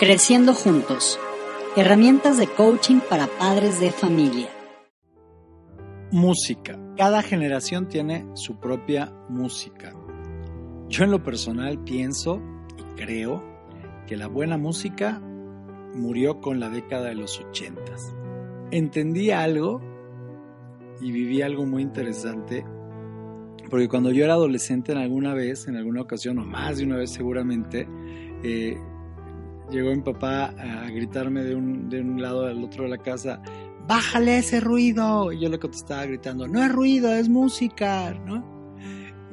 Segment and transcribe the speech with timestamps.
[0.00, 1.20] Creciendo juntos.
[1.76, 4.48] Herramientas de coaching para padres de familia.
[6.10, 6.80] Música.
[6.96, 9.92] Cada generación tiene su propia música.
[10.88, 12.40] Yo en lo personal pienso
[12.78, 13.44] y creo
[14.06, 15.20] que la buena música
[15.94, 18.14] murió con la década de los ochentas.
[18.70, 19.82] Entendí algo
[21.02, 22.64] y viví algo muy interesante
[23.68, 26.96] porque cuando yo era adolescente en alguna vez, en alguna ocasión o más de una
[26.96, 27.86] vez seguramente,
[28.42, 28.78] eh,
[29.70, 33.40] llegó mi papá a gritarme de un, de un lado al otro de la casa,
[33.86, 35.32] bájale ese ruido.
[35.32, 38.44] Y yo le contestaba gritando, no es ruido, es música, ¿no?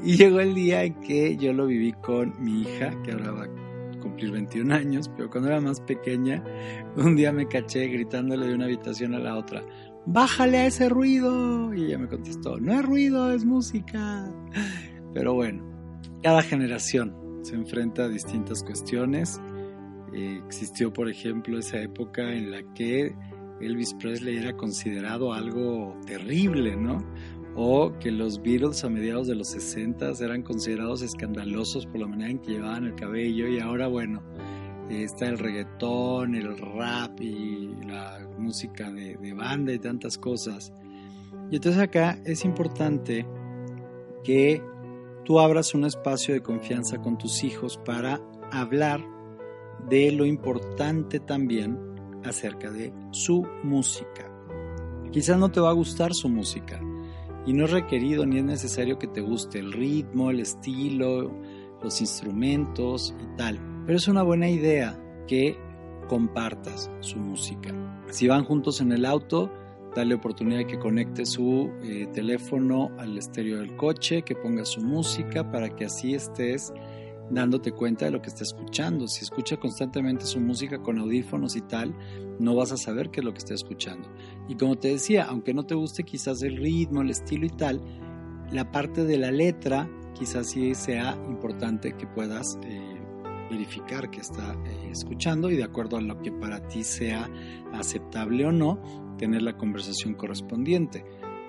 [0.04, 3.44] Y llegó el día en que yo lo viví con mi hija, que ahora va
[3.46, 6.44] a cumplir 21 años, pero cuando era más pequeña,
[6.96, 9.64] un día me caché gritándole de una habitación a la otra,
[10.06, 11.74] bájale a ese ruido.
[11.74, 14.32] Y ella me contestó, no es ruido, es música.
[15.14, 15.64] Pero bueno,
[16.22, 19.42] cada generación se enfrenta a distintas cuestiones
[20.14, 23.16] existió, por ejemplo, esa época en la que
[23.60, 27.04] Elvis Presley era considerado algo terrible, ¿no?
[27.56, 32.32] O que los Beatles a mediados de los 60 eran considerados escandalosos por la manera
[32.32, 34.22] en que llevaban el cabello y ahora, bueno,
[34.90, 40.72] está el reggaetón, el rap y la música de, de banda y tantas cosas.
[41.50, 43.26] Y entonces acá es importante
[44.24, 44.62] que
[45.26, 49.17] tú abras un espacio de confianza con tus hijos para hablar
[49.90, 51.80] de lo importante también
[52.24, 54.32] acerca de su música.
[55.12, 56.82] Quizás no te va a gustar su música
[57.46, 61.32] y no es requerido ni es necesario que te guste el ritmo, el estilo,
[61.82, 65.58] los instrumentos y tal, pero es una buena idea que
[66.08, 67.74] compartas su música.
[68.10, 69.52] Si van juntos en el auto,
[69.96, 75.50] dale oportunidad que conecte su eh, teléfono al estéreo del coche, que ponga su música
[75.52, 76.74] para que así estés
[77.30, 79.08] dándote cuenta de lo que está escuchando.
[79.08, 81.96] Si escucha constantemente su música con audífonos y tal,
[82.40, 84.10] no vas a saber qué es lo que está escuchando.
[84.48, 87.82] Y como te decía, aunque no te guste quizás el ritmo, el estilo y tal,
[88.52, 93.00] la parte de la letra quizás sí sea importante que puedas eh,
[93.50, 97.30] verificar que está eh, escuchando y de acuerdo a lo que para ti sea
[97.74, 101.04] aceptable o no, tener la conversación correspondiente,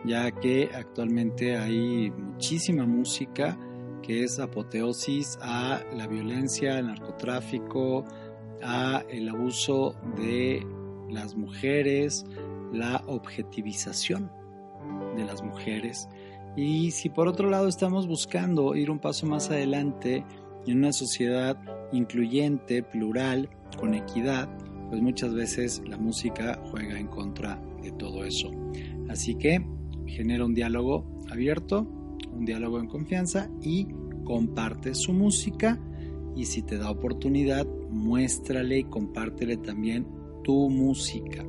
[0.05, 3.59] ya que actualmente hay muchísima música
[4.03, 8.05] que es apoteosis a la violencia, al narcotráfico,
[8.63, 10.67] a el abuso de
[11.11, 12.25] las mujeres,
[12.73, 14.31] la objetivización
[15.17, 16.09] de las mujeres.
[16.57, 20.25] Y si por otro lado estamos buscando ir un paso más adelante
[20.67, 21.57] en una sociedad
[21.93, 23.49] incluyente, plural,
[23.79, 24.49] con equidad,
[24.89, 28.51] pues muchas veces la música juega en contra de todo eso.
[29.09, 29.65] Así que
[30.07, 31.87] genera un diálogo abierto,
[32.33, 33.87] un diálogo en confianza y
[34.25, 35.81] comparte su música
[36.37, 40.07] y si te da oportunidad, muéstrale y compártele también
[40.45, 41.45] tu música.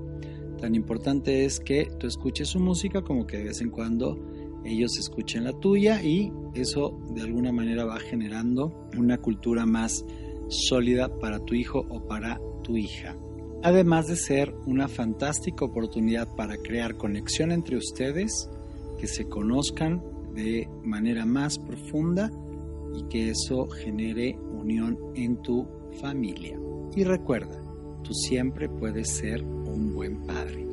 [0.59, 4.17] Tan importante es que tú escuches su música como que de vez en cuando
[4.65, 10.05] ellos escuchen la tuya y eso de alguna manera va generando una cultura más
[10.49, 13.15] sólida para tu hijo o para tu hija.
[13.61, 18.49] Además de ser una fantástica oportunidad para crear conexión entre ustedes,
[18.97, 20.01] que se conozcan
[20.39, 22.31] de manera más profunda
[22.93, 25.67] y que eso genere unión en tu
[26.01, 26.59] familia.
[26.95, 27.61] Y recuerda,
[28.03, 30.65] tú siempre puedes ser un buen padre.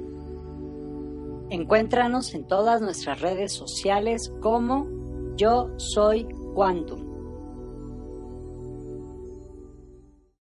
[1.51, 4.89] Encuéntranos en todas nuestras redes sociales como
[5.37, 7.06] Yo Soy Quantum.